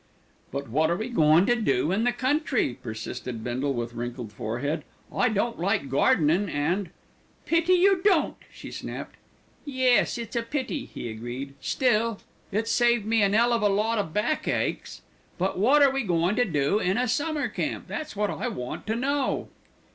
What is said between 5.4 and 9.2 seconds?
like gardenin', an'" "Pity you don't," she snapped.